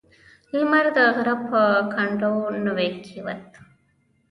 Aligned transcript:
لمر 0.53 0.85
د 0.95 0.97
غره 1.15 1.35
په 1.49 1.61
کنډو 1.93 2.33
نوی 2.65 2.89
کېوت. 3.05 3.49